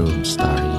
[0.00, 0.74] Bedroom Story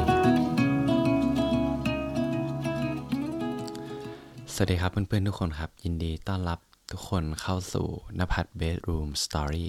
[4.54, 6.60] สวัสดีครับเพื่อนๆทุกคนครับ ยินดีต้อนรับ
[6.92, 7.88] ทุกคนเข้าสู่
[8.20, 9.68] นภัทร Bedroom Story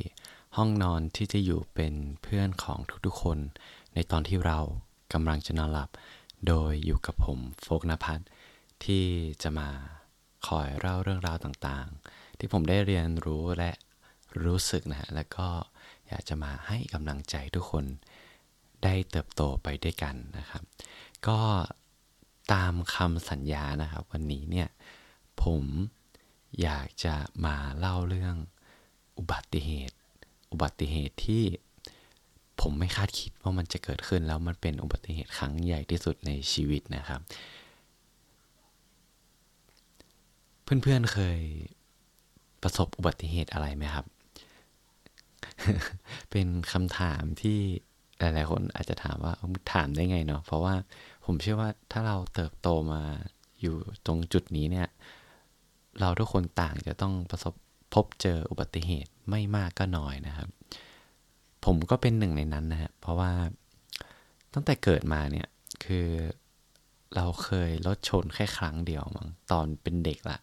[0.57, 3.39] ห้องนอนที่จะอยู่เป็นเพื่อนของทุกๆคน
[3.95, 4.59] ในตอนที่เรา
[5.13, 5.91] กำลังจะนอนหลับ
[6.47, 8.25] โดยอยู่กับผมโฟกนภัทร
[8.85, 9.05] ที่
[9.43, 9.69] จะมา
[10.47, 13.71] คอยเล่าเรื่องราวต่างๆ ที่ผมได้เรียนรู้และ
[14.45, 15.49] รู้สึกนะฮะแล้วก็
[16.09, 17.87] อยากจะมาให้กำลังใจทุกคน
[18.85, 20.63] ได้เติบโตไปด้วยกันนะครับ
[21.29, 21.39] ก็
[22.53, 24.69] ตามคำสัญญานะครับ วันนี้เนี่ย
[25.43, 25.65] ผม
[26.63, 27.15] อยากจะ
[27.47, 28.37] มาเล่าเรื่อง
[29.19, 29.97] อุบัติเหตุ
[30.53, 31.45] อุบัติเหตุที่
[32.61, 37.21] ผมไม่คาดคิดว่ามันจะเกิดขึ้นแล้วมันเป็นอุบัติเหตุครั้งใหญ่ที่สุดในชีวิตนะครับ
[40.63, 41.41] เพื่อนๆเคย
[42.63, 44.07] ประสบอุบัติเหตุอะไรไหมครับ
[46.31, 47.61] เป็นคำถามที่
[48.23, 49.33] หลายๆคนอาจจะถามว่า
[49.73, 50.75] ถามได้ไงเนาะเพราะว่า
[51.25, 53.03] ผมเชื่อว่าถ้าเราเติบโตมา
[53.61, 54.89] อยู่ตรงจุดนี้เนี่ย
[56.01, 57.55] เราทุกคนต่างจะต้องประสบ
[57.95, 60.49] พบเจออุบัติเหตุไม่มากก็น้อยนะครับ
[61.65, 63.33] ผมก็เป็นหนึ่งในนั้นนะฮะเพราะว่า
[64.53, 65.49] ตั้งแต่เกิดมาเนี่ย
[65.85, 66.09] คือ
[67.17, 70.39] เราเคยรถชนแค่ครั้งเดียวมั้งตอนเป็นเด็กละ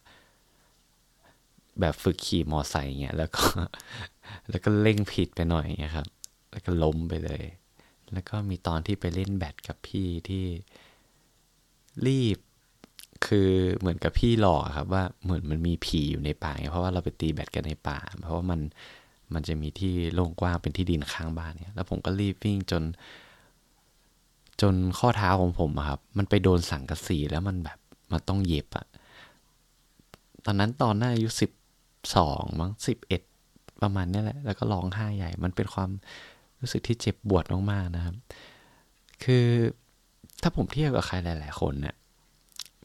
[1.79, 3.43] แบบฝึกขี่มอไซค์เงี้ยแล้วก็
[4.49, 6.07] แล้วก็เร่งผิดไปหน่อยเงี้ยครับ
[6.51, 7.43] แล้วก็ล้มไปเลย
[8.13, 10.45] แล้วก็มีตอนที่ไปเล่นแบดกับพี่ที่
[12.07, 12.37] รีบ
[13.25, 18.59] คือเหมือนกับพี่หลอกครับว่าเหมือนมันมีผีอยู่ในป่าเพราะว่าเราไปตีแบดกันในป่า เพราะว่ามัน
[19.33, 22.83] มันจะมีที่โล่งกว้างเป็นที่ดินข้างบ้านเนี่ย แล้วผมก็รีบวิ่งจน
[24.61, 27.79] จนข้อเท้าของผมครับ มันไปโดนสังกะสีแล้วมันแบบ
[28.11, 28.85] มันต้องเย็บอะ
[30.45, 31.51] ตอนนั้นตอนน่าอายุสิบ
[32.15, 33.21] สองมั้งสิบเอ็ด
[33.81, 35.89] ประมาณนี้แหละ แล้วก็ร้องไห้ใหญ่ มันเป็นความ
[36.59, 38.15] รู้สึกที่เจ็บปวดมากๆนะครับ
[39.23, 39.45] คือ
[40.41, 41.95] ถ้าผมเทียบกับใครหลาย ๆ คนเนี่ย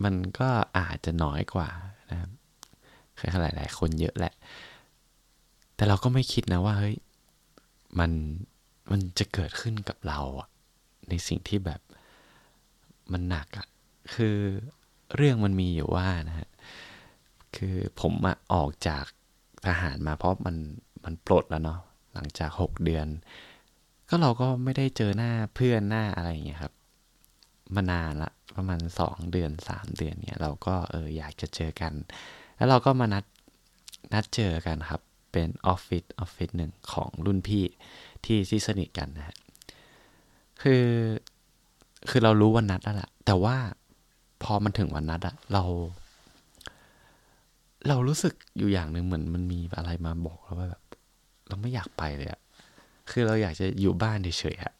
[0.04, 0.48] มันก็
[0.78, 1.68] อาจจะน้อยกว่า
[2.10, 2.30] นะครับ
[3.16, 4.34] ใครหลาย ๆ คนเยอะแหละ
[5.76, 6.96] แต่เราก็ไม่คิดนะว่าเฮ้ย
[7.98, 8.10] มัน
[8.90, 10.48] มันจะเกิดขึ้นกับเราอะ
[11.08, 11.80] ในสิ่งที่แบบ
[13.12, 13.66] มันหนักอะ
[14.14, 14.36] คือ
[15.16, 16.48] เรื่องมันมีอยู่ว่านะฮะ
[17.56, 19.04] คือผมอะออกจาก
[19.66, 20.56] ทหารมาเพราะมัน
[21.04, 21.78] มันปลดแล้วเนาะ
[22.14, 23.06] หลังจากหกเดือน
[24.08, 26.74] ก็เราก็ไม่ได้เจอหน้าเพื่อนหน้าอะไรอย่างเงี้ยครับ
[27.74, 31.92] มานานละประมาณสองเดือนสามเดือนเนี่ยเราก็เอออยากจะเจอกัน
[32.56, 33.24] แล้วเราก็มานัด
[34.12, 35.00] นัดเจอกันครับ
[35.32, 37.64] เป็นออฟฟิศออฟฟิศหนึ่งของรุ่นพี่
[38.24, 39.36] ที่ที่สนิทกันนะฮะ
[40.62, 40.84] คือ
[42.08, 43.56] คือเรารู้วันนัดแล้วล่ะ แต่ว่า
[44.42, 45.62] พอมันถึงวันนัดอะเรา
[47.88, 50.82] เรารู้สึกอยู่อย่างหนึ่งเหมือนมันมีอะไรมาบอกเราว่าแบบ
[51.48, 52.40] เราไม่อยากไปเลยอะ
[53.10, 54.72] คือเราอยากจะอยู่บ้านเฉยๆอะ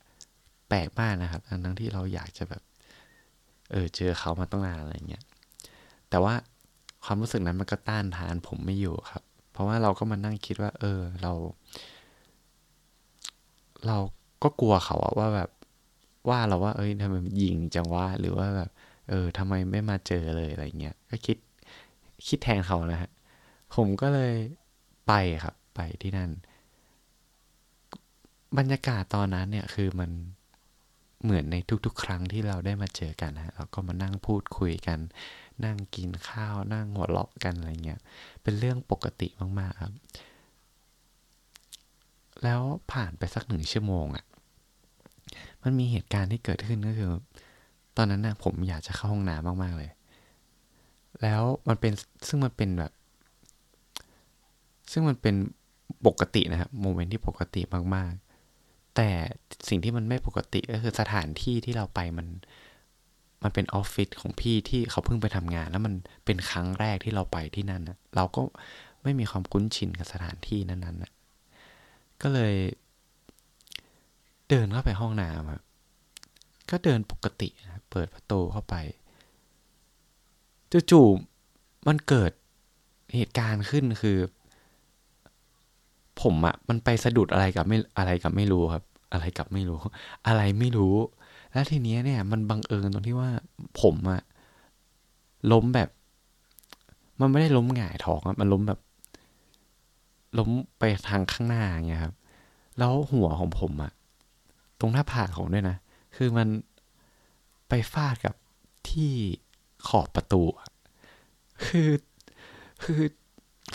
[0.69, 2.63] แปลกมากนะครับทั้งที่เราอยากจะแบบ
[3.71, 5.25] เออเจอเขามาตั้งนานอะไรเงี้ย
[6.11, 6.35] แต่ว่า
[7.05, 11.33] ความรู้สึกนั้นมันก็ต้านทานผมไม่อยู่ครับ เพราะว่าเราก็มานั่งคิดว่า เออเรา
[13.87, 13.99] เรา
[14.43, 15.51] ก็กลัวเขาอะว่าแบบ
[16.29, 18.71] ว่าเราว่า เอ้ยทำไมยิงจังวะหรือว่าแบบ
[19.09, 21.37] เออทำไมไม่มาเจอเลยอะไรเงี้ยก็คิด
[22.27, 23.11] คิดแทนเขานะฮะ
[23.75, 24.35] ผมก็เลย
[25.07, 25.13] ไป
[25.45, 26.31] ครับ ไปที่นั่น
[28.59, 30.11] บรรยากาศตอนนั้นเนี่ยคือมัน
[31.23, 31.57] เหมือนใน
[31.87, 34.99] ทุกๆ ครั้งที่เราได้มาเจอกันนะเราก็มานั่งพูดคุยกัน
[35.65, 38.01] นั่งกินข้าวนั่งหัวเราะกันอะไรเงี้ย
[38.43, 39.29] เป็นเรื่องปกติ
[39.59, 39.95] มากๆครับ
[42.43, 42.61] แล้ว
[42.93, 44.25] ผ่านไปสักหนึ่งชั่วโมงอะ่ะ
[45.63, 47.11] มันมีเหตุการณ์ที่เกิดขึ้นก็คือ
[47.97, 49.91] ตอนนั้นนะผมอยากจะเข้าห้องน้ำมากๆเลย
[51.23, 51.93] แล้วมันเป็น
[52.29, 52.93] ซึ่งมันเป็นแบบ
[54.93, 55.35] ซึ่งมันเป็น
[56.07, 57.61] ปกตินะครับโมเมนต์ที่ปกติ
[57.95, 58.24] มากๆ
[58.97, 59.09] แต่
[59.69, 62.27] สิ่งที่มันไม่ปกติก็คือสถานที่ที่เราไปมัน
[63.43, 65.95] มันเป็นออฟฟิศของพี่ที่เขาเพิ่งไปทำงาน แล้วมัน
[66.25, 68.43] เป็นครั้งแรกที่เราไปที่นั่นนะเราก็
[69.03, 71.13] ไม่มีความคุ้นชินกับสถานที่นั้นๆนะ
[72.23, 72.55] ก็เลย
[74.49, 78.75] เดินเข้าไปห้องน้ำก็เดินปกตินะเปิดประตูเข้าไป
[80.91, 82.33] จู่ๆมันเกิด
[83.15, 84.19] เหตุการณ์ขึ้นคือ
[86.23, 89.79] ผมอะมันไปสะดุดอะไรกับไม่อะไรกับไม่รู้ครับ อะไรกับไม่รู้
[90.27, 90.95] อะไรไม่รู้
[91.53, 93.31] แล้วทีเนี้ยเนี่ย มันบังเอิญตรงที่ว่า
[93.81, 94.21] ผมอะ
[95.53, 95.89] ล้มแบบ
[97.21, 98.81] มันไม่ได้ล้มหงายท้องอะมันล้มแบบ
[100.39, 102.15] ล้มไปทางข้างหน้าอย่างเงี้ยครับ
[102.79, 103.93] แล้วหัวของผมอะ
[104.81, 105.77] ตรงหน้าผากของด้วยนะ
[106.17, 106.49] คือมัน
[107.69, 108.35] ไปฟาดกับ
[108.91, 109.13] ที่
[109.89, 110.69] ขอบประตูอะ
[111.65, 111.91] คือ
[112.83, 113.01] คือ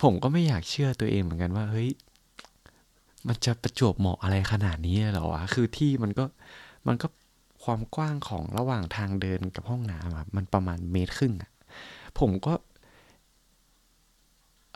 [0.02, 1.90] ผมก็ไม่อยากเชื่อตัวเองเหมือนกันว่า เฮ้ย
[3.28, 6.26] มันจะประจวบเหมาะอะไรขนาดนี้หรอวะ คือที่มันก็
[6.88, 7.08] มันก็
[7.64, 11.52] ความกว้างของระหว่างทางเดินกับห้องน้ำครับมันประมาณเมตรครึ่งอะ
[12.20, 12.54] ผมก็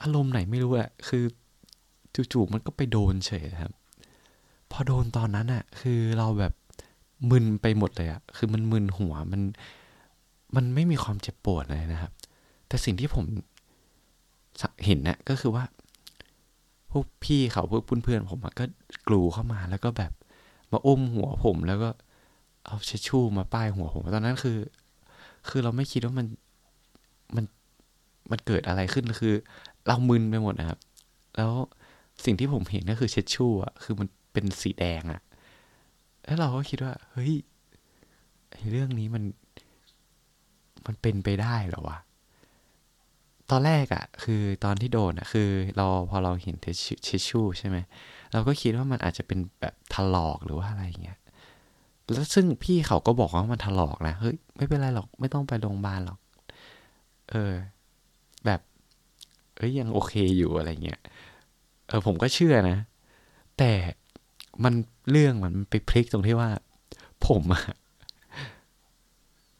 [0.01, 1.23] อารมณ์ไหนไม่รู้อะคือ
[2.33, 3.73] จู่ๆมันก็ไปโดนเฉยครับ
[4.71, 6.53] พอโดนตอนนั้นอะคือเราแบบ
[7.31, 9.41] มึนไปหมดเลยอะคือมันมึนหัวมัน
[10.55, 12.11] มันไม่มีความเจ็บปวดเลยนะครับ
[12.67, 13.25] แต่สิ่งที่ผม
[14.85, 15.63] เห็นนะก็คือว่า
[16.93, 18.65] พวกพี่เขาพวกเพื่อนๆผมก็
[19.07, 20.11] กลูเข้ามาแล้วก็แบบ
[20.71, 21.89] มาอุ้มหัวผมแล้วก็
[22.65, 24.57] เอาเชชู่มาป้ายหัวผม ตอนนั้นคือ
[25.49, 26.27] คือเราไม่คิดว่ามัน
[27.35, 27.45] มัน
[28.31, 29.33] มันเกิดอะไรขึ้นคือ
[29.87, 30.79] เรามึนไปหมดนะครับ
[31.37, 31.51] แล้ว
[32.25, 35.21] สิ่งที่ผมเห็นก็คือเชชู่อะคือมันเป็นสีแดงอะ
[36.25, 37.33] แล้วเราก็คิดว่า เฮ้ย
[38.71, 39.23] เรื่องนี้มัน
[40.85, 41.97] มันเป็นไปได้หรอวะ
[43.51, 47.77] ตอนแรกอะ่ะ คือตอนที่โดนอะ่ะ คือเราพอเราเห็นเชชู่ใช่ไหม
[48.31, 51.17] เราก็คิดว่ามันอาจจะเป็นแบบถลอกหรือว่าอะไรเงี้ย
[52.11, 56.19] แล้วซึ่งพี่เขาก็บอกว่ามันถลอกนะเฮ้ยไม่เป็นไรหรอกไม่ต้องไปโรงพยาบาลหรอก
[57.31, 57.53] เออ
[58.45, 58.61] แบบ
[59.57, 60.99] เอ้ยยังโอเคอยู่อะไรเงี้ย
[61.87, 62.77] เออผมก็เชื่อนะ
[63.57, 63.71] แต่
[64.63, 64.73] มัน
[65.11, 66.49] เรื่องมันไปพลิกตรงที่ว่า
[67.27, 67.63] ผมอะ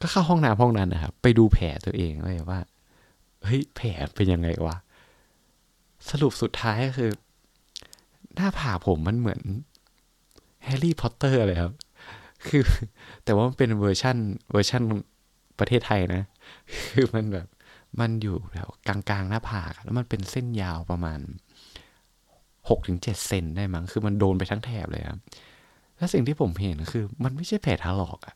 [0.01, 2.59] ก็เข้าห้องน้ำห้องนั้นนะครับ ไปดูแผลตัวเองเลยว่า
[3.45, 4.77] เฮ้ยแผลเป็นยังไงวะ
[6.09, 7.11] สรุปสุดท้ายก็คือ
[8.35, 9.41] หน้าผากผมมันเหมือน
[10.63, 11.73] แฮร์รี่พอตเตอร์เลยครับ
[12.47, 12.61] คือ
[13.23, 14.17] แต่ว่ามันเป็นเวอร์ชั่น
[14.51, 14.81] เวอร์ชั่น
[15.59, 16.23] ประเทศไทยนะ
[16.91, 17.47] คือมันแบบ
[17.99, 21.19] มันอยู่แล้วกลางๆ หน้าผาก แล้วมันเป็นเส้นยาวประมาณ
[22.69, 25.19] หกถึงเจ็ดเซนได้มั้ง คือมันโดนไปทั้งแถบเลยครับ
[25.97, 28.35] แล้วสิ่งที่ผมเห็นคือ มันไม่ใช่แผลถลอกอะ่ะ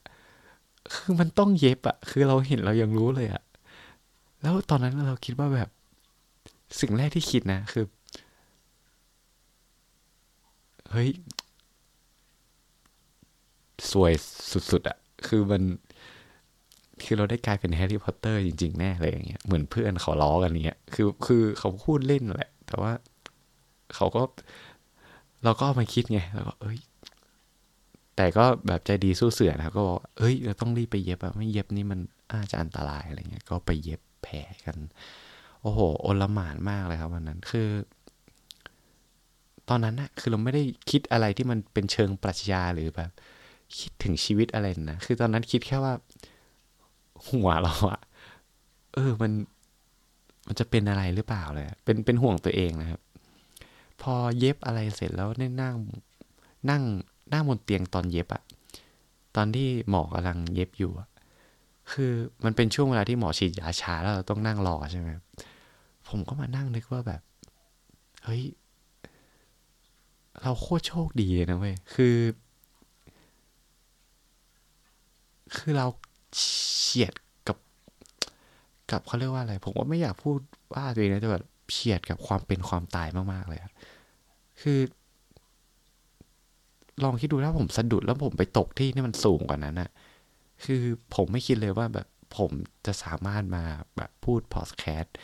[0.94, 3.44] คือมันต้องเย็บอะ่ะคือเราเห็นเรายังรู้เลยอะ
[4.48, 5.70] แล้วตอนนั้นเราคิดว่าแบบ
[6.80, 7.86] สิ่งแรกที่คิดนะคือ
[10.92, 11.10] เฮ้ย
[13.92, 14.12] สวย
[14.72, 14.98] สุดๆอะ่ะ
[15.28, 15.62] คือมัน
[17.04, 22.92] คือเราได้กลายเป็นแฮร์รี่พอตเตอร์จริง ๆ แน่เลยอย่างเงี้ยเหมือนเพื่อนเขาล้อกันเงี้ยคือคือเขาพูดเล่นแหละ แต่ว่า
[23.96, 24.22] เขาก็
[25.44, 26.80] เราก็มาคิดไงแล้วก็เอ้ย
[28.16, 32.00] แต่ก็แบบใจดีสู้เสือนะก็บอกเอ้ยเราต้องรีบไปเย็บอะไม่เย็บนี่มัน
[32.34, 34.78] อาจจะอันตรายอะไรเงี้ยก็ไปเย็บ แผลกัน
[35.62, 37.68] โอ้โหโอลหมานมากเลยครับวันนั้นคือ
[39.70, 43.12] ตอนนั้นนะคือเราไม่ได้คิดอะไรที่มันเป็นเชิงปรัชญาหรือแบบ
[43.80, 45.94] คิดถึงชีวิตอะไรนะคือตอนนั้นคิดแค่ว่า
[47.30, 48.00] หัวเราอะ
[48.94, 49.32] เออมัน
[50.48, 53.02] มันจะเป็นอะไรหรือเปล่าเลย เป็นเป็นห่วงตัวเองนะครับ
[54.02, 55.76] พอเย็บอะไรเสร็จแล้วได้นั่ง
[56.70, 56.84] นั่ง
[57.34, 58.44] นั่งบนเตียงตอนเย็บอะ
[59.36, 61.08] ตอนที่หมอกำลังเย็บอยู่อะ
[61.92, 62.12] คือ
[62.46, 65.10] มันเป็นช่วงเวลาที่หมอฉีดยาชาแล้วเราต้องนั่งรอใช่ไหม
[66.10, 67.22] ผมก็มานั่งนึกว่าแบบ
[68.24, 68.44] เฮ้ย
[70.42, 72.16] เราโคตรโชคดีเลยนะเว้ย คือ
[75.58, 75.88] คือเรา
[76.38, 77.14] เฉียด
[77.48, 77.58] กับ
[78.92, 80.40] กับเขาเรียกว่าอะไร ผมว่าไม่อยากพูด
[80.74, 83.60] ว่าตัวเองนะแต่แบบเฉียดกับความเป็นความตายมากๆเลย
[84.62, 84.80] คือ
[87.04, 89.90] ลองคิดดูถ้าผมสะดุดแล้วผมไปตกที่นี่มันสูงกว่านั้นอะ
[90.64, 90.84] คือ
[91.16, 92.08] ผมไม่คิดเลยว่าแบบ
[92.38, 92.52] ผม
[92.86, 93.64] จะสามารถมา
[93.98, 95.16] แบบพูดพอดแคสต์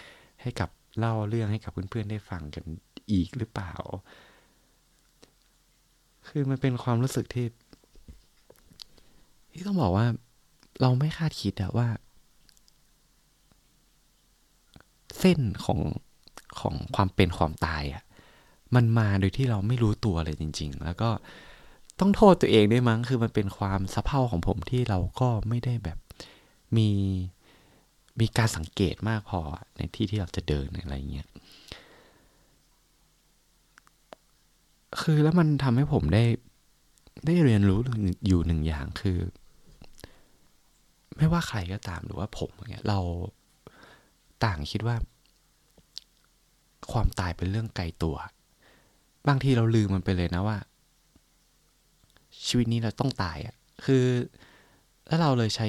[0.42, 2.66] ให้กับเล่าเรื่องให้กับเพื่อนๆได้ฟังกัน
[3.12, 3.74] อีกหรือเปล่า
[6.28, 7.48] คือมันเป็นความรู้สึกที่
[9.52, 10.06] ที่ต้องบอกว่า
[10.82, 11.88] เราไม่คาดคิดอะว่า
[15.20, 15.80] เส้นของ
[16.60, 18.04] ของความเป็นความตายอะ
[18.76, 21.10] มันมาโดยที่เราไม่รู้ตัวเลยจริง ๆ แล้วก็
[22.06, 25.98] ต้องโทษตัวเองด้วยมั้ง คือมันเป็นความสะเพร่าของผมที่เราก็ไม่ได้แบบ
[26.78, 26.90] มี
[28.20, 29.42] มีการสังเกตมากพอ
[29.78, 31.28] ในที่ที่เราจะเดินอะไรเงี้ย
[35.02, 36.24] คือแล้วมันทำให้ผมได้
[37.26, 37.80] ได้เรียนรู้
[38.28, 39.20] อยู่หนึ่งอย่างคือ
[41.18, 43.00] ไม่ว่าใครก็ตามหรือว่าผมเงี้ยเรา
[44.44, 44.96] ต่างคิดว่า
[46.92, 48.16] ความตายเป็นเรื่องไกลตัว
[49.28, 50.58] บางทีเราลืมมันไปเลยนะว่า
[52.48, 54.06] ชีวิตนี้เราต้องตายอะ่ะ คือ
[55.08, 55.68] แล้วเราเลยใช้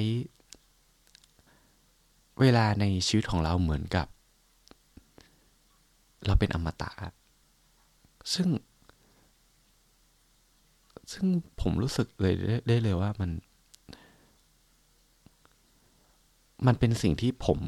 [2.41, 4.07] เวลาในชีวิตของเราเหมือนกับ
[6.25, 6.91] เราเป็นอมตะ
[8.33, 8.47] ซึ่ง
[11.11, 11.25] ซึ่ง
[11.61, 12.35] ผมรู้สึกเลย
[12.67, 13.31] ได้เลยว่ามัน
[16.67, 17.59] มันเป็นสิ่งที่ผม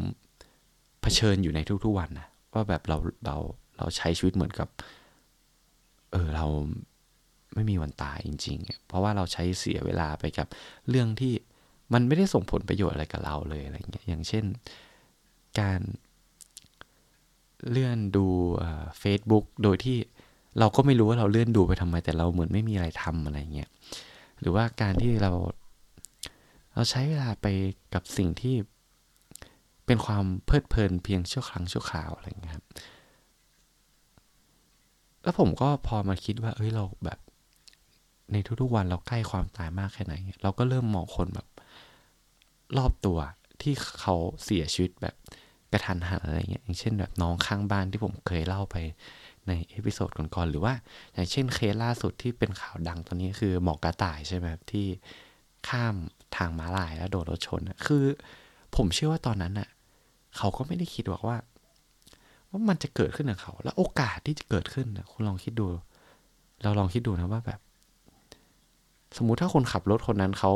[1.02, 3.38] เผชิญอยู่ในทุกๆวันนะว่าแบบเราเรา
[3.78, 4.68] เราใช้ชีวิตเหมือนกับ
[6.12, 6.46] เออเรา
[7.58, 10.48] ไม่มีวันตายจริง ๆ เพราะว่าเราใช้เสียเวลาไปกับ
[10.90, 11.34] เรื่องที่
[11.94, 14.46] มันไม่ได้ส่งผลประโยชน์อะไรกับเราเลยอะไรเงี้ยอย่างเช่น
[15.60, 15.82] การ
[17.70, 18.26] เลื่อนดู
[19.00, 19.98] เฟซบุ๊กโดยที่
[20.60, 23.70] เราก็ไม่รู้ว่าเราเลื่อนดูไปทำไมแต่เราเหมือนไม่มีอะไรทำอะไรเงี้ย
[24.40, 25.32] หรือว่าการที่เรา
[26.74, 27.48] เราใช้เวลาไป
[27.94, 28.56] กับสิ่งที่
[29.86, 32.66] เป็นความเพลิดเพลินเพียงชั่วครั้งชั่วคราวอะไรเงี้ยครับ
[35.24, 37.20] แล้วผมก็พอมาคิดว่า เอ้ยเราแบบ
[38.32, 41.48] ในทุกๆวันเราใกล้ความตายมากแค่ไหน เราก็เริ่มมองคนแบบ
[42.78, 43.18] รอบตัว
[43.62, 45.16] ที่เขาเสียชีวิตแบบ
[45.72, 48.76] กระทันหันอะไรเงี้ยอย่างเช่นแบบน้องข้างบ้านที่ผมเคยเล่าไป
[49.48, 50.74] ใน episode ก่อนๆหรือว่า
[51.14, 54.88] อย่างเช่นเคสล่าสุดที่เป็นข่าวดังตอนนี้คือหมอกระต่ายใช่ไหมครับที่
[55.70, 55.96] ข้าม
[56.36, 58.06] ทางม้าลายแล้วโดนรถชนคือ
[58.76, 59.70] ผมเชื่อว่าตอนนั้นน่ะ
[60.38, 61.38] เขาก็ไม่ได้คิดว่าว่า
[62.50, 65.66] ว่ามันจะเกิดขึ้นกับเขา แล้วโอกาสที่จะเกิดขึ้นนะคุณลองคิดดู
[66.64, 67.60] เราลองคิดดูนะว่าแบบ
[69.18, 70.52] สมมุติถ้าคนขับรถคนนั้นเขา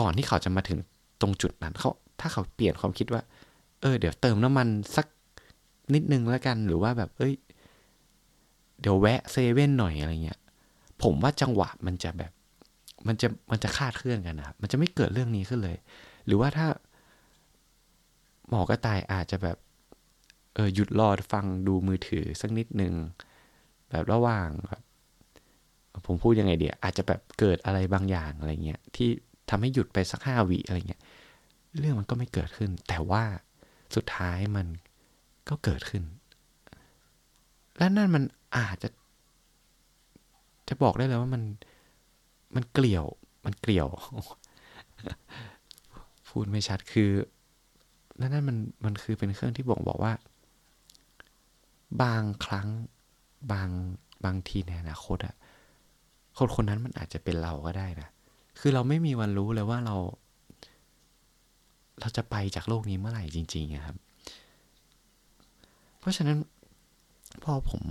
[0.00, 0.78] ก่อนที่เขาจะมาถึง
[1.20, 3.22] ตรงจุดนั้นเขาถ้าเขาเปลี่ยนความคิดว่า
[3.80, 5.06] เออ เดี๋ยวเติมน้ำมันสัก
[5.94, 7.34] นิดนึงแล้วกัน หรือว่าแบบ เอ้ย
[8.80, 10.40] เดี๋ยวแวะเซเว่นหน่อยอะไรเงี้ย
[11.02, 12.32] ผมว่าจังหวะมันจะแบบ
[13.06, 15.76] มันจะมันจะคาดเคลื่อนกันนะครับมันจะไม่เกิดเรื่องนี้ขึ้นเลย
[16.26, 16.66] หรือว่าถ้า
[18.48, 19.56] หมอกระต่ายอาจจะแบบ
[20.54, 22.94] เออหยุดรอฟังดูมือถือสักนิดหนึ่ง
[23.90, 24.79] แบบระหว่างแบบ
[26.12, 29.08] ผมพูดยังไงเดียอาจจะแบบเกิดอะไรบางอย่างอะไรเงี้ยที่
[29.50, 31.02] ทำให้หยุดไปสักห้าวิอะไรเงี้ย
[31.78, 33.24] เรื่องมันก็ไม่เกิดขึ้น แต่ว่า
[33.94, 34.66] สุดท้ายมัน
[35.48, 36.02] ก็เกิดขึ้น
[37.76, 38.24] และนั่นมัน
[38.56, 38.88] อาจจะ
[40.68, 41.42] จะบอกได้เลยว่ามัน
[42.54, 43.04] มันเกลียว
[43.44, 43.88] มันเกลียว
[46.28, 47.10] พูดไม่ชัดคือ
[48.20, 50.12] นั่นนั่นมันมันคือเป็นเครื่องที่บอกบอกว่า
[52.02, 52.68] บางครั้ง
[53.52, 53.68] บาง
[54.24, 55.34] บางทีในอนาคตอะ
[56.40, 58.08] คนคนนั้นมันอาจจะเป็นเราก็ได้นะ
[58.58, 59.96] คือเราไม่มีวันรู้เลยว่าเรา
[62.00, 63.96] เราจะไปจากโลกนี้เมื่อไหร่จริงๆครับ
[65.98, 66.38] เพราะฉะนั้น
[67.44, 67.82] พอผม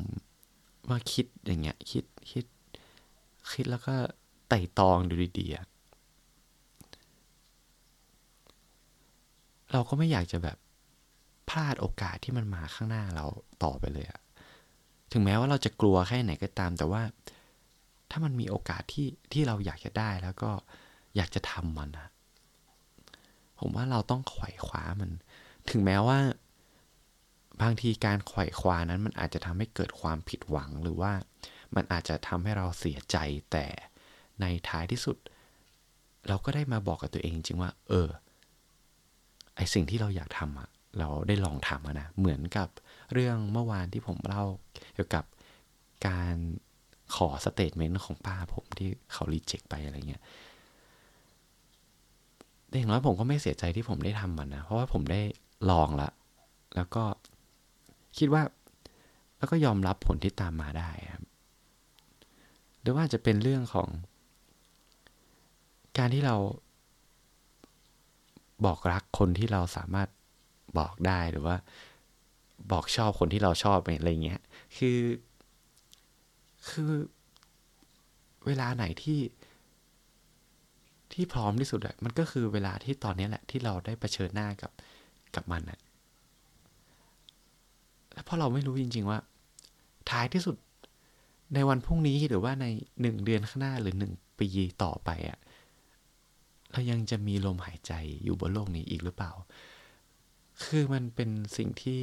[0.91, 2.45] มาคิดอย่างเงี้ย คิดคิด
[3.53, 3.93] คิดแล้วก็
[4.49, 5.55] ไต่ตองดูดีๆ
[9.71, 10.57] เราก็ไม่อยากจะแบบ
[11.49, 13.25] พลาดโอกาสที่มันมาข้างหน้าเรา
[13.63, 14.21] ต่อไปเลยอะ
[15.11, 17.01] ถึงแม้ว่าเราจะกลัวแค่ไหนก็ตาม แต่ว่า
[18.11, 20.51] ถ้ามันมีโอกาสที่ที่เราอยากจะได้แล้วก็
[21.15, 22.07] อยากจะทำมันนะ
[23.59, 25.11] ผมว่าเราต้องไขว่คว้ามัน
[25.69, 26.19] ถึงแม้ว่า
[27.61, 31.11] บางทีการไขว่คว้านั้นมันอาจจะทำให้เกิดความผิดหวังหรือว่า
[31.75, 33.17] มันอาจจะทำให้เราเสียใจ
[33.51, 33.65] แต่
[34.41, 35.17] ในท้ายที่สุด
[36.27, 38.07] เราก็ได้มาบอกกับตัวเองจริงว่า เออ
[39.55, 42.69] ไอสิ่งที่เราอยากทำอะเราได้ลองทำนะเหมือนกับ
[43.13, 44.45] เรื่องเมื่อวานที่ผมเล่า
[44.93, 45.25] เกี่ยวกับ
[46.07, 46.35] การ
[47.15, 50.23] ขอ statement ของป้าผมที่เขา reject ไปอะไรเงี้ย
[52.67, 55.21] แต่อย่างน้อยผมก็ไม่เสียใจที่ผมได้ทำมันนะ เพราะว่าผมได้
[55.69, 56.09] ลองละ
[56.75, 57.03] แล้วก็
[58.17, 58.43] คิดว่า
[59.37, 61.23] แล้วก็ยอมรับผลที่ตามมาได้ครับ
[62.81, 63.89] หรือว่าจะเป็นเรื่องของ
[65.97, 66.35] การที่เรา
[68.65, 70.09] บอกรักคนที่เราสามารถ
[70.77, 71.55] บอกได้หรือว่า
[72.71, 74.41] บอกชอบคนที่เราชอบอะไรเงี้ย
[74.77, 74.97] คือ
[76.71, 76.91] คือ
[78.45, 79.19] เวลาไหนที่
[81.13, 84.71] ที่พร้อมที่สุดอะมันก็คือเวลาที่ตอนนี้แหละ ที่เราได้เผชิญหน้ากับ
[85.35, 85.79] กับมันอะ
[88.13, 89.19] แล้วเพราะเราไม่รู้จริง ๆ ว่า
[90.09, 90.55] ท้ายที่สุด
[91.53, 92.65] ในวันพรุ่งนี้หรือว่าใน
[93.01, 94.47] หนึ่งเดือนข้างหน้าหรือหนึ่งปี
[94.83, 95.39] ต่อไปอะ
[96.71, 99.31] เรายังจะมีลมหายใจอยู่บนโลกนี้อีกหรือเปล่า
[100.63, 102.01] คือมันเป็นสิ่งที่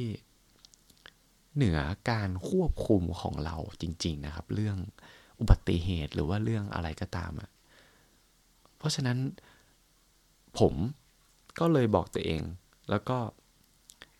[1.57, 1.79] เหนือ
[2.11, 4.77] การควบคุมของเราจริง ๆนะครับ เรื่อง
[5.39, 7.49] อุบัติเหตุหรือว่าเรื่องอะไรก็ตามอะ่ะ
[8.77, 9.17] เพราะฉะนั้น
[10.59, 10.73] ผม
[11.59, 12.41] ก็เลยบอกตัวเอง
[12.89, 13.17] แล้วก็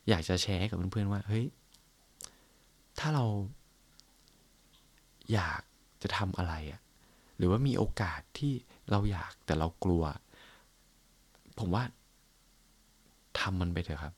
[0.09, 1.45] อยากจะแชร์กับเพื่อนๆว่า เฮ้ย
[2.99, 3.25] ถ้าเรา
[5.33, 5.61] อยาก
[6.01, 6.81] จะทำอะไรอะ่ะ
[7.37, 8.53] หรือว่ามีโอกาสที่
[8.91, 10.03] เราอยากแต่เรากลัว
[11.59, 11.83] ผมว่า
[13.39, 14.13] ทำมันไปเถอะครับ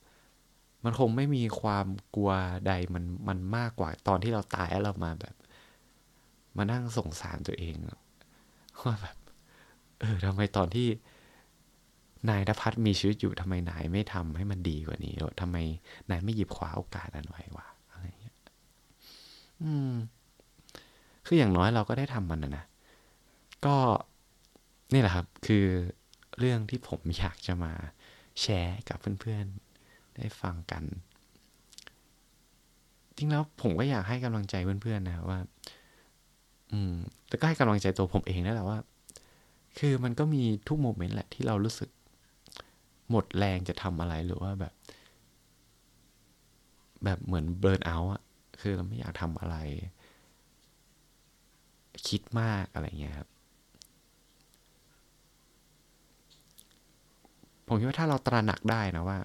[0.84, 2.32] มันคงไม่มีความกลัว
[2.68, 5.36] ใดมันมันมากกว่าตอนที่เราตายแล้วเรามาแบบ
[6.58, 7.76] มานั่งสงสารตัวเอง
[8.84, 9.18] ว่าแบบ
[10.00, 10.88] เออทำไมตอนที่
[12.30, 15.58] นายนภัสมีชีวิตอยู่ทำไมนายไม่ทำให้มันดีกว่านี้ทำไม
[16.10, 18.36] นายไม่หยิบคว้าโอกาสนั้นไว้วะอะไรเงี้ย
[19.64, 19.94] อืม
[21.26, 22.66] คืออย่างน้อยเราก็ได้ทำมันนะนะ
[23.66, 23.76] ก็
[24.94, 25.66] นี่แหละครับ คือ
[26.40, 27.74] เรื่องที่ผมอยากจะมา
[28.42, 29.69] แชร์กับเพื่อนๆ
[30.20, 30.84] ได้ฟังกัน
[33.18, 35.40] จริงแล้วผมก็อยากให้กำลังใจเพื่อนๆนะว่า
[36.72, 36.94] อืม
[37.28, 38.80] แต่ก็ให้กำลังใจตัวผมเองนั่นแหละว่า
[39.80, 41.90] คือมันก็มีทุกโมเมนต์แหละที่เรารู้สึก
[43.10, 44.74] หมดแรงจะทำอะไรหรือว่าแบบ
[47.04, 48.22] แบบเหมือนเบิร์นเอาท์อะ
[48.62, 49.56] คือเราไม่อยากทำอะไร
[52.08, 53.30] คิดมากอะไรเงี้ยครับ
[57.68, 59.18] ผมคิดว่าถ้าเราตระหนักได้นะว่า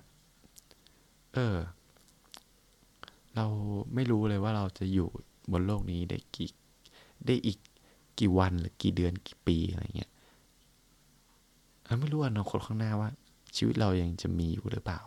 [1.35, 1.57] เออ
[3.37, 3.47] เรา
[3.95, 5.09] ไม่รู้เลยว่าเราจะอยู่
[5.53, 6.51] บนโลกนี้ได้กี่
[7.27, 7.59] ได้อีก
[8.19, 10.11] กี่วันหรือกี่เดือนกี่ปีอะไรเงี้ย
[11.87, 13.11] เราไม่รู้อนาคตข้างหน้าว่า
[13.57, 15.01] ชีวิตเรายังจะมีอยู่หรือเปล่า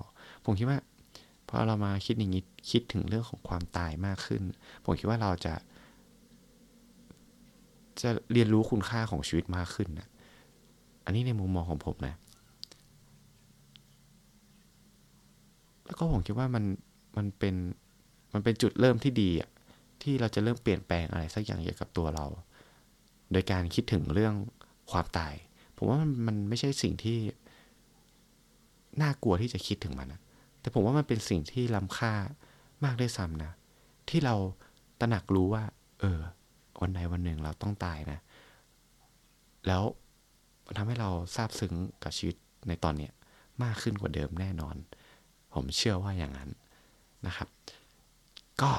[0.45, 0.79] ผมคิดว่า
[1.47, 4.41] พอเรามาคิดอย่างนี้คิดถึงเรื่องของความตายมากขึ้น
[4.83, 5.53] ผมคิดว่าเราจะ
[8.01, 10.07] จะเรียนรู้คุณค่าของชีวิตมากขึ้นนะ
[11.05, 12.15] อันนี้ในมุมมองของผมนะ
[15.87, 16.63] แล้วก็ผมคิดว่ามัน
[17.17, 17.55] มันเป็น
[18.33, 19.49] มันเป็นจุดเริ่มที่ดีอะ
[20.01, 22.25] ที่เราจะเริ่มเปลี่ยนแปลงอะไรสักอย่างเกี่ยวกับตัวเรา
[23.31, 24.33] โดยการคิดถึงเรื่อง
[24.91, 25.33] ความตาย
[25.77, 27.17] ผมว่ามันมันไม่ใช่สิ่งที่
[29.01, 30.21] น่ากลัวที่จะคิดถึงมันนะ
[30.61, 32.13] แต่ผมว่ามันเป็นสิ่งที่ล้ำค่า
[32.83, 33.51] มากด้วยซ้ำนะ
[34.09, 34.35] ที่เรา
[34.99, 35.63] ตระหนักรู้ว่า
[35.99, 36.19] เออ
[36.81, 38.19] วันใดวันหนึ่งเราต้องตายนะ
[39.67, 39.83] แล้ว
[40.65, 42.35] มันทำให้เราซาบซึ้งกับชีวิต
[42.67, 43.11] ในตอนเนี้ย
[43.63, 44.75] มากขึ้นกว่าเดิมแน่นอน
[45.57, 46.49] ผมเชื่อว่าอย่างนั้น
[47.27, 47.49] นะครับ
[48.61, 48.71] ก็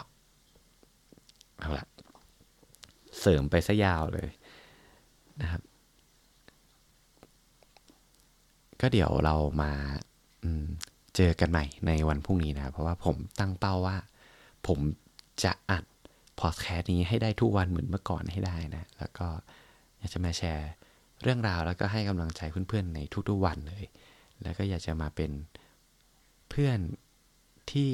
[1.58, 1.86] เอาละ
[3.20, 4.30] เสริมไปซะยาวเลย
[5.42, 5.62] นะครับ
[8.80, 9.72] ก็เดี๋ยวเรามา
[11.16, 13.96] เจอกันใหม่ในวันพรุ่งนี้นะเพราะว่าผมตั้งเป้าว่า
[14.66, 14.78] ผม
[15.44, 15.84] จะอัด
[16.40, 19.28] พอดแคสต์นี้ให้ได้ทุกวันเหมือนเมื่อก่อนให้ได้นะ แล้วก็
[19.98, 20.70] อยากจะมาแชร์
[21.22, 23.84] เรื่องราวแล้วก็ให้กำลังใจเพื่อนๆในทุกๆวันเลย
[24.42, 25.30] แล้วก็อยากจะมาเป็น
[26.58, 26.80] พื่อน
[27.72, 27.90] ที่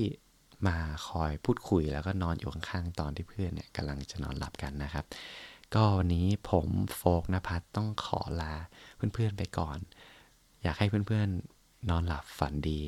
[0.67, 0.77] มา
[1.09, 5.05] คอยพูดคุยแล้วก็นอนอยู่ข้างๆตอนที่เพื่อนเนี่ยกำลังจะนอนหลับกันนะครับ
[5.75, 6.67] ก็วันนี้ผม
[6.97, 8.55] โฟกนภัทต้องขอลา
[8.97, 9.79] เพื่อนๆไปก่อน
[10.63, 12.83] อยากให้เพื่อนๆนอนหลับฝันดี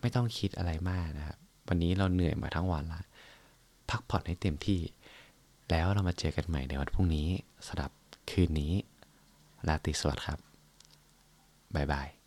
[0.00, 3.02] ไม่ต้องคิดอะไรมากนะครับ วันนี้เราเหนื่อยมาทั้งวันละ
[3.90, 4.80] พักผ่อนให้เต็มที่
[5.70, 7.28] แล้วเรามาเจอกันใหม่ในวันพรุ่งนี้
[7.66, 7.90] สำหรับ
[8.30, 8.72] คืนนี้
[9.68, 10.38] ลาติสวัสดิ์ครับ
[11.76, 12.19] บ๊ายบาย